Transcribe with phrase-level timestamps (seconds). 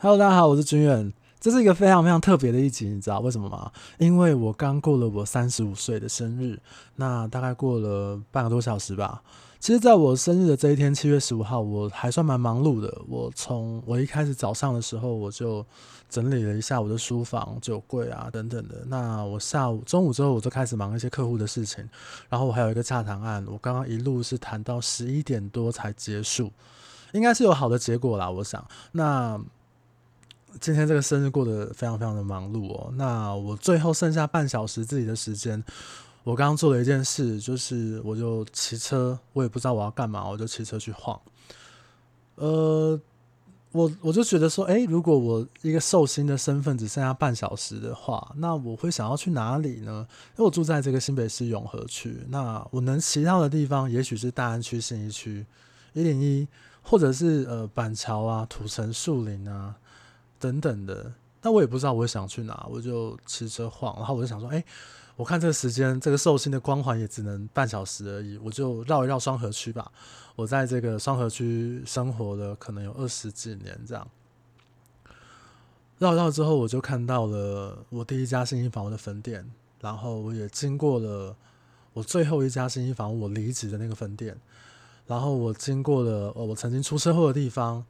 [0.00, 1.12] Hello，大家好，我是君远。
[1.40, 3.72] 这是一个非常非常特别的一集，你知道为什么吗？
[3.98, 6.56] 因为我刚过了我三十五岁的生日，
[6.94, 9.20] 那大概过了半个多小时吧。
[9.58, 12.96] 其实，在我生日的这一天，七月十五号，我还算蛮忙碌的。
[13.08, 15.66] 我从我一开始早上的时候，我就
[16.08, 18.84] 整理了一下我的书房、酒柜啊等等的。
[18.86, 21.84] 那我下午、中午之后，我就开始忙一些客户的事情。
[22.28, 26.52] 然后我还有一个洽谈案，我刚刚一路是谈到十一点多才结束，
[27.12, 28.30] 应该是有好的结果啦。
[28.30, 29.40] 我想，那。
[30.60, 32.90] 今天这个生日过得非常非常的忙碌哦。
[32.94, 35.62] 那我最后剩下半小时自己的时间，
[36.24, 41.18] 我刚刚做了一件事，就是我就骑车，我也不知道我要干嘛，我就骑车去晃。
[42.34, 43.00] 呃，
[43.72, 50.06] 我我就觉得说，诶，如果我一个寿星的身份只剩下半小时的话，那我会想要去哪里呢？
[50.36, 55.44] 因为我住在这个新北市永和区，那我能骑到的地方，也许是大安区、信义区、
[55.92, 56.46] 一零一，
[56.82, 59.74] 或者是呃板桥啊、土城、树林啊。
[60.38, 64.64] 等等的，但我也不知道我想去哪，我就骑车晃，然后我就想说，哎、
[65.16, 69.90] 我看这个时间，这个寿星的光环也只能半小时而已，我就绕一绕双河区吧。
[70.36, 74.08] 我在这个双河区生活了可能有二十几年，这样
[75.98, 79.50] 绕一绕之后，我就看到了我第一家信义房的分店，
[79.80, 81.36] 然后我也经过了
[81.92, 84.38] 我最后一家信义房我离职的那个分店，
[85.06, 87.84] 然后我经过了我曾经出车祸的地方。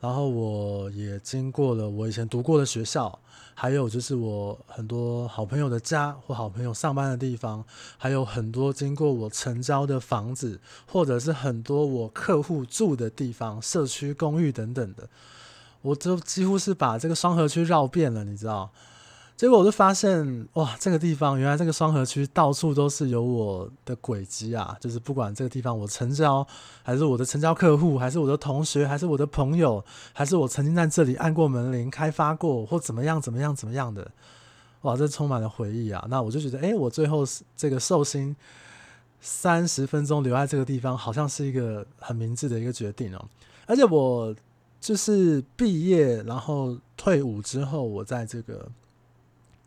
[0.00, 3.18] 然后我也经过了我以前读过的学校，
[3.54, 7.64] 还有就是我很多好朋友的家或好朋友上班的地方，
[7.96, 15.08] 还有很多经过我成交的房子，或者是很多我客户住的地方、社区公寓等等的，
[15.80, 18.70] 我都几乎是把这个双河区绕遍了，你知道。
[19.36, 24.76] 结果我就发现，哇，这个地方原来这个双和区到处都是有我的轨迹啊！
[24.80, 26.46] 就是不管这个地方我成交，
[26.84, 34.08] 还是我的成交客户，还是我的同学，还是我的朋友，还是我曾经在这里按过门铃、开发过，或怎么样、怎么样、怎么样的，
[34.82, 36.06] 哇，这充满了回忆啊！
[36.08, 37.24] 那我就觉得，哎，我最后
[37.56, 38.36] 这个寿星
[39.20, 43.28] 三十分钟留在这个地方，好像是一个很明智的一个决定哦。
[43.66, 44.32] 而且我
[44.80, 48.70] 就是毕业，然后退伍之后，我在这个。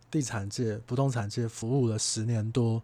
[0.09, 2.81] 地产界、不动产界服务了十年多，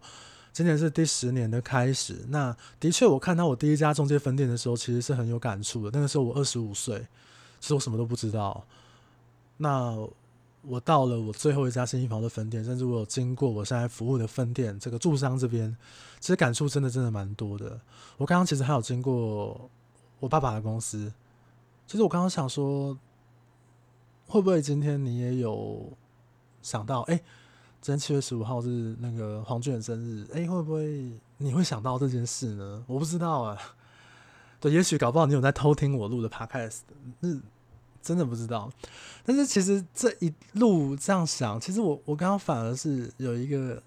[0.52, 2.24] 今年是第十年的开始。
[2.28, 5.90] 那的确，我看到我第一家中介分店的时候，其实是很有感触的。
[5.92, 6.98] 那个时候我二十五岁，
[7.60, 8.64] 其实我什么都不知道。
[9.56, 9.96] 那
[10.62, 15.74] 我到了我最后一家信义房的分店，甚至我有经过我现在服务的分店这个住商这边，
[16.20, 17.80] 其实感触真的真的蛮多的。
[18.18, 19.70] 我刚刚其实还有经过
[20.20, 21.12] 我爸爸的公司，
[21.86, 22.96] 其实我刚刚想说，
[24.26, 25.92] 会不会今天你也有？
[26.64, 27.16] 想到哎，
[27.82, 32.82] 今天七月十五号是那个黄俊的生日，哎，会不会你会想到这件事呢？
[32.86, 33.58] 我不知道啊，
[34.58, 36.78] 对，也许搞不好你有在偷听我录的 podcast，
[37.20, 37.38] 是
[38.00, 38.72] 真的不知道。
[39.26, 43.82] 但是其实这一路这样想，其实我我刚刚反而是有一个，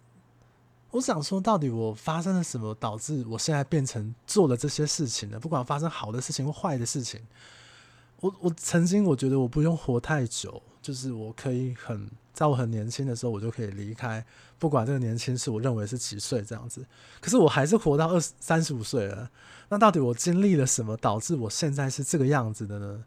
[0.91, 5.39] 我想说，到底我发生了什么，导致我现在变成做了这些事情呢？
[5.39, 7.19] 不管发生好的事情或坏的事情，
[8.19, 12.07] 我我曾经我觉得我不用活太久，就是我可以很。
[12.37, 14.23] 在我很年轻的时候，我就可以离开，
[14.59, 16.85] 不管这个年轻是我认为是几岁这样子。
[17.19, 19.27] 可是我还是活到二十三十五岁了。
[19.69, 23.03] 那到底我经历了什么，导致我现在是这个样子的呢？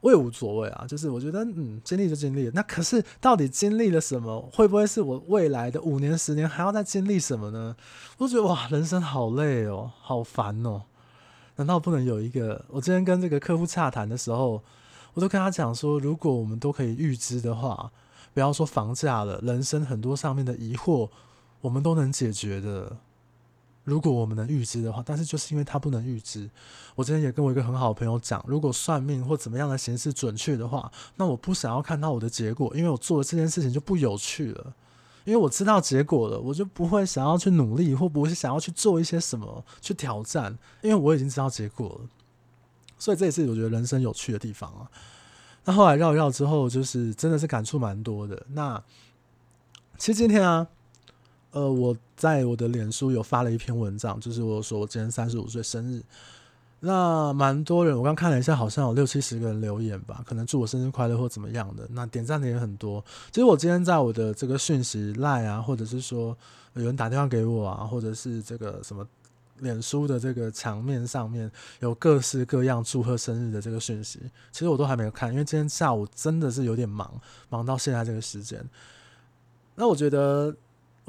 [0.00, 2.50] 我也无所谓啊，就是我觉得，嗯，经历就经历。
[2.54, 4.48] 那可是到底经历了什么？
[4.54, 7.76] 会不会是我未来的五年、十年还要再经历什么呢？
[8.16, 10.84] 我觉得哇，人生好累哦，好烦哦。
[11.56, 12.64] 难道不能有一个？
[12.68, 14.62] 我今天跟这个客户洽谈的时候，
[15.12, 17.92] 我都跟他讲说，如果我们都可以预知的话。
[18.32, 21.08] 不要说房价了，人生很多上面的疑惑，
[21.60, 22.96] 我们都能解决的。
[23.84, 26.48] 如果我们能预知的话，但是就是因为他不能预知。
[26.94, 34.74] 我之前也跟我一个很好的朋友讲，如果算命或怎么样的形式准确的话，那我不想要看到我的结果，因为我做的这件事情就不有趣了。
[35.24, 42.08] 因为我知道结果了，我就不会想要去努力，或不会想要去做一些什么去挑战，因为我已经知道结果了。
[42.98, 44.90] 所以这也是我觉得人生有趣的地方啊。
[45.64, 48.46] 那后来绕一绕之后，就是真的是感触蛮多的。
[48.52, 48.82] 那
[49.98, 50.66] 其实今天啊，
[51.50, 56.02] 呃，我在我的脸书有发了一篇文章，就是我说我今天三十五岁生日。
[56.80, 61.86] 那蛮多人，我刚看了一下，好像有六七十个人留言吧，可能祝我生日快乐或怎么样的。
[61.90, 63.04] 那点赞的也很多。
[63.30, 66.36] 其实我今天在我的这个讯息赖啊，或者是说
[66.72, 69.06] 有人打电话给我啊，或者是这个什么。
[69.60, 74.20] 脸书的这个墙面上面有各式各样祝贺生日的这个讯息，
[74.50, 78.64] 其实我都还没有看，因为今天下午真的是有点忙，忙到现在这个时间。
[79.76, 80.54] 那我觉得，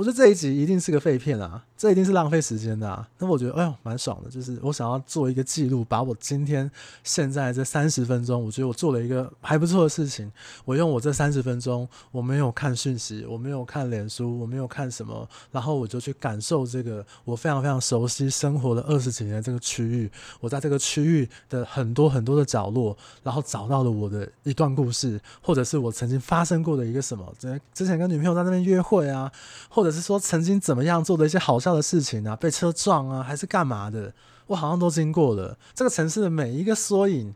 [0.02, 1.64] 我觉得这一集一定是个废片啊！
[1.78, 3.08] 这一定是浪费时间的啊！
[3.20, 4.32] 那我觉得，哎呦，蛮爽的。
[4.32, 6.70] 就是我想要做一个记录，把我今天
[7.04, 10.32] 现在这三十分钟，我觉得我做了一个还不错的事情。
[10.66, 20.10] 我用我这三十分钟，我没有看讯息，我没有看脸书，我没有看什么，然后我就去感受这个我非常非常熟悉生活了二十几年这个区域。
[20.40, 27.32] 我在这个区域的很多很多的角落，然后找到了我的一段故事，或者是我曾经发生过的一个什么，
[27.72, 29.32] 之前跟女朋友在那边约会啊，
[29.70, 34.14] 或者者是说曾经怎么样做的一些好笑的事情啊，被车撞啊，还是干嘛的？
[34.48, 37.34] 我好像都经过了这个城市的每一个缩影，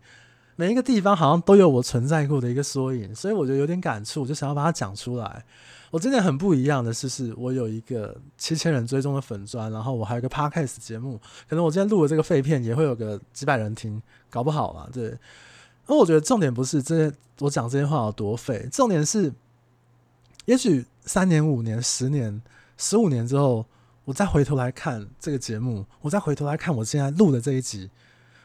[0.55, 5.45] 每一个地方好像都有我存在过的一个缩影，所以我觉得有点感触，我就想要把它讲出来。
[5.91, 11.17] 我今天很不一样的是，是我有一个七千人追踪的粉砖，然后我还有个 podcast 节目，
[11.47, 15.17] 可能我今天录的这个废片也会有个几百人听，搞不好啊，对。
[15.87, 19.31] 那我觉得重点不是这些，我讲这些话有多废，重点是，
[20.45, 22.41] 也许三年、五年、十年、
[22.77, 23.65] 十五年之后。
[24.05, 27.89] 我再回头来看这个节目，我再回头来看我现在录的这一集，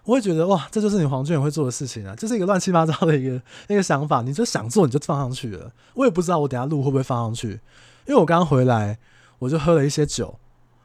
[0.05, 5.71] 我会觉得哇，这就是你黄俊远会做的事情啊，就是一个乱七八糟的一个一个想法，你就想做你就放上去了。
[5.93, 7.61] 我也不知道我等下录会不会放上去，
[8.07, 8.99] 因为我刚回来
[9.39, 10.35] 我就喝了一些酒，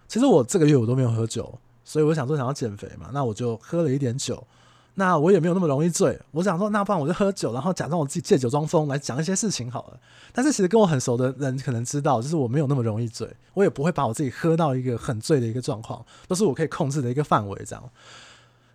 [0.10, 4.46] 其实我这个月我都没有喝酒，所以我想说想要减肥嘛，那我就喝了一点酒。
[4.98, 10.00] 那我也没有那么容易醉，我想说，那不然我就喝酒，然后假装我自己借酒装疯来讲一些事情好了。
[10.32, 17.90] 但是其实跟我很熟的人可能知道，就是我没有那么容易醉，我也不会把我自己喝到一个很醉的一个状况，都是我可以控制的一个范围这样。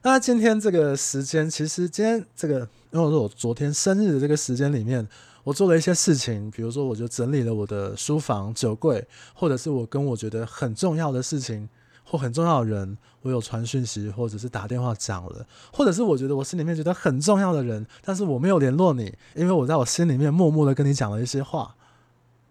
[0.03, 2.59] 那今天这个时间，其实今天这个，
[2.91, 5.07] 因为说我昨天生日的这个时间里面，
[5.43, 11.67] 我做了一些事情，比如说我就整理了我的书房、酒柜，或者是我跟我觉得很重要的事情。
[12.05, 21.75] 或很重要的人，我有传讯息，或者是打电话讲了，或者是我觉得我心里面觉得很重要的人，但是我没有联络你，因为我在我心里面默默的跟你讲了一些话，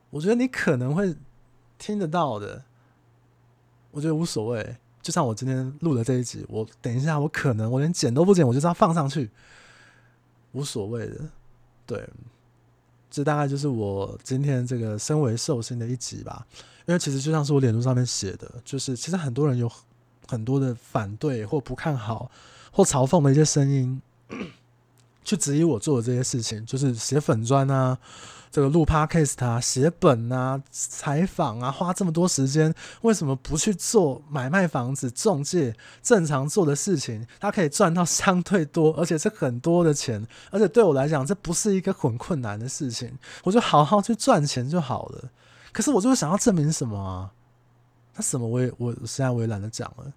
[0.09, 1.15] 我觉得你可能会
[1.77, 2.63] 听得到的，
[3.91, 4.77] 我觉得无所谓。
[5.01, 9.31] 就像我今天录的这一集，我等一下我可能我连剪都不剪，我就这样放上去，
[10.51, 11.21] 无所谓的。
[11.85, 12.07] 对，
[13.09, 16.45] 这大概就是我今天这个身为寿星的一集吧。
[16.89, 19.71] 因为其实就像是我脸书上面写的，就是其实很多人有
[20.27, 22.31] 很多的反对或不看好
[22.71, 24.01] 或嘲讽的一些声音，
[25.23, 27.95] 去质疑我做的这些事情，就是写粉专啊，
[28.49, 37.27] 这个录 podcast 啊，写本啊，采访啊，花这么多时间，为什么不去做买卖房子中介正常做的事情？
[37.39, 45.29] 他可以赚到相对多，而且是很多的钱，而且对我来讲，这不是一个很困难的事情，我就好好去赚钱就好了。
[45.71, 47.31] 可是我就是想要证明什么啊？
[48.13, 50.11] 他什么我也我现在我也懒得讲了。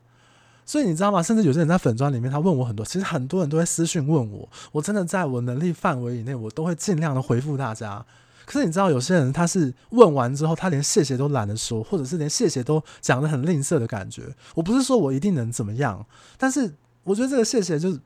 [0.64, 1.22] 所以你知道吗？
[1.22, 8.04] 甚至有些人在粉专里面，他问我很多，其实很多人都会私讯问我，我真的在我能力范围以内，我都会尽量的回复大家。
[8.46, 14.34] 可是你知道，有些人他是问完之后，他连谢谢都懒得说，或者是连谢谢都讲得很吝啬的感觉。
[14.54, 16.06] 我不是说我一定能怎么样，
[16.38, 18.00] 但是我觉得这个谢谢就是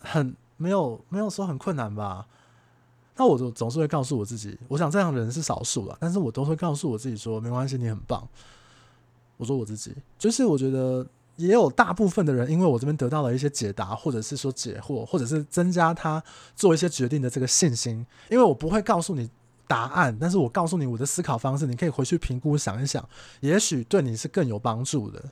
[0.00, 2.26] 很没有没有说很困难吧。
[3.16, 8.26] 那我就总是会告诉我自己，我想这样的人是少数了，但是我都会告诉我自己说，没关系，你很棒。
[9.36, 11.06] 我说我自己，就是我觉得
[11.36, 16.22] 也有大部分的人，因为我这边得到了一些解答，或者是说解惑，或者是增加他
[16.56, 18.06] 做一些决定的这个信心。
[18.30, 19.28] 因为我不会告诉你
[19.66, 23.08] 答案，但是我告诉你我的思考方式，你可以回去评估想一想，
[23.40, 25.22] 也许对你是更有帮助的。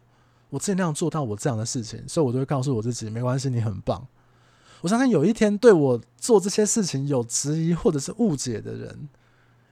[0.50, 4.06] 我尽量做到我这样的事情，所以我都会告诉我自己，没关系，你很棒。
[4.82, 9.08] 我相信有一天对我做这些事情有质疑或者是误解的人，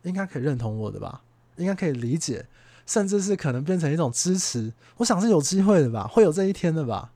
[0.05, 1.23] 应该可以认同我的吧？
[1.57, 2.47] 应该可以理解，
[2.87, 4.73] 甚至是可能变成一种支持。
[4.97, 7.13] 我想是有机会的吧，会有这一天的吧？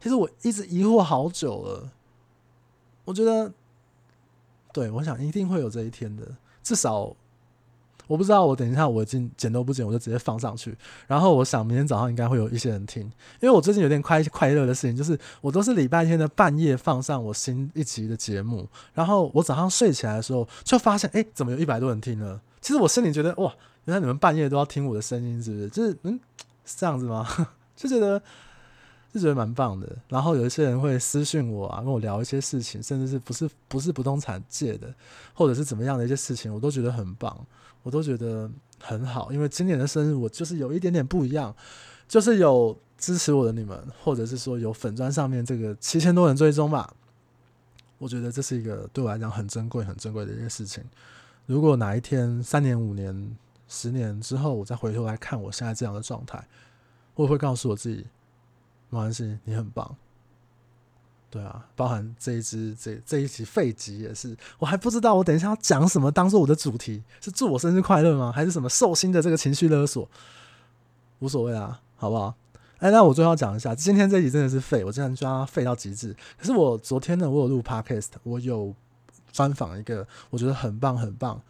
[0.00, 1.90] 其实我一直疑惑好久了，
[3.04, 3.52] 我觉得，
[4.72, 7.14] 对，我想一定会有这一天的，至少。
[8.06, 10.76] 我不知道，我等一下我已经剪都不剪，我就直接放上去。
[11.06, 13.02] 然后我想明天早上应该会有一些人听，
[13.40, 22.40] 因为我最近有点快快乐的事情，就是我都是礼拜天的半夜放上我新一集的节目，然后我早上睡起来的时候就发现，哎，怎么有一百多人听了？
[22.60, 23.52] 其实我心里觉得，哇，
[23.84, 25.68] 原来你们半夜都要听我的声音，是不是？
[25.68, 26.18] 就是嗯，
[26.64, 27.26] 是这样子吗？
[27.76, 28.20] 就觉得
[29.16, 29.96] 就觉得蛮棒的。
[30.08, 34.94] 然后有一些人会私信我啊，跟我聊一些事情，甚至是不是不是不动产界的，
[35.34, 37.46] 或者是怎么样的一些事情，我都觉得很棒。
[37.82, 41.54] 我都觉得很好，因为今年的生日我就是有一点点不一样，
[42.08, 46.92] 就是有支持我的你们，或者是说有粉砖上面这个七千多人追踪吧，
[47.98, 50.82] 我觉得这是一个对我来讲很珍贵、很珍贵的一件事情。
[51.46, 53.36] 如果哪一天三年、五年、
[53.68, 56.44] 十年之后，我再回头来看我现在这样的状态，
[57.14, 58.04] 我会告诉我自己，
[58.90, 59.96] 没关系，你很棒。
[61.28, 68.32] 对啊，包含这一支这这一集废集也是，我还不知道我等一下要讲什么当做我的主题，是祝我生日快乐吗？
[68.32, 70.08] 还是什么寿星的这个情绪勒索？
[71.18, 72.34] 无所谓啊，好不好？
[72.78, 76.14] 哎，那我最后讲一下，今天这集真的是废，我真的抓废到极致。
[76.38, 78.74] 可是我昨天呢，我有录 podcast，我有
[79.32, 81.42] 专访一个我觉得很棒、很棒、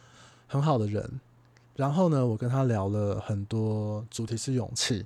[0.48, 1.20] 很好的人。
[1.76, 5.04] 然后呢，我跟他聊了很多，主题是勇气。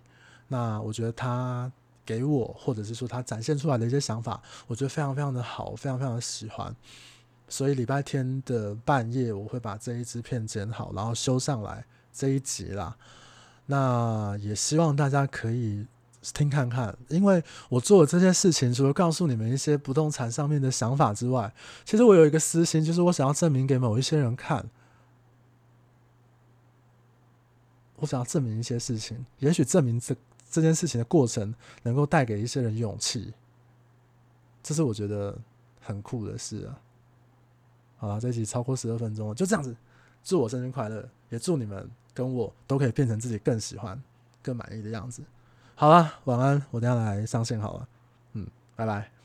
[0.49, 1.71] 那我觉得他
[2.11, 6.75] 给我，或者是说他展现出来的一些想法，我觉得非常非常的好，非常非常的喜欢。
[7.49, 12.97] 所以礼拜天的半夜，我会把这一支片剪好，然后修上来这一集啦。
[13.67, 15.87] 那也希望大家可以
[16.35, 24.69] 听看看，因为我做的这些事情，除了告诉你们一些不动产上面的想法之外，其实我有一个私心，就是我想要证明给某一些人看。
[27.97, 30.17] 我想要证明一些事情，也许证明这
[30.51, 31.55] 这件事情的过程
[31.85, 33.33] 能够带给一些人勇气，
[34.63, 35.39] 这是我觉得
[35.81, 36.79] 很酷的事啊。
[37.97, 39.77] 好了，这一集超过十二分钟了，就这样子。
[40.23, 43.99] 祝我生日快乐，也祝你们跟我都可以变成自己更喜欢、
[44.43, 45.23] 更满意的样子。
[45.75, 47.89] 好了，晚安，我等下来上线好了。
[48.35, 49.20] 嗯，拜拜。